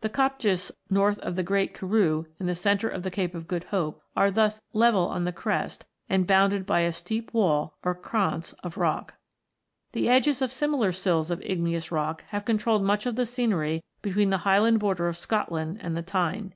The 0.00 0.10
kopjes 0.10 0.72
north 0.90 1.20
of 1.20 1.36
the 1.36 1.44
Great 1.44 1.74
Karroo 1.76 2.26
in 2.40 2.46
the 2.46 2.56
centre 2.56 2.88
of 2.88 3.04
the 3.04 3.10
Cape 3.12 3.36
of 3.36 3.46
Good 3.46 3.62
Hope 3.70 4.02
are 4.16 4.28
thus 4.28 4.60
level 4.72 5.06
on 5.06 5.22
the 5.22 5.32
crest 5.32 5.84
and 6.08 6.26
bounded 6.26 6.66
by 6.66 6.80
a 6.80 6.90
steep 6.92 7.32
wall 7.32 7.76
or 7.84 7.94
krans 7.94 8.52
of 8.64 8.76
rock. 8.78 9.14
The 9.92 10.08
edges 10.08 10.42
of 10.42 10.52
similar" 10.52 10.90
sills" 11.00 11.30
of 11.30 11.40
igneous 11.42 11.92
rock 11.92 12.24
have 12.30 12.44
controlled 12.44 12.82
much 12.82 13.06
of 13.06 13.14
the 13.14 13.24
scenery 13.24 13.84
between 14.02 14.30
the 14.30 14.38
Highland 14.38 14.80
border 14.80 15.06
of 15.06 15.16
Scotland 15.16 15.78
and 15.80 15.96
the 15.96 16.02
Tyne. 16.02 16.54